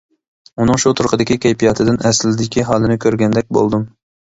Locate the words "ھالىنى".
2.73-2.99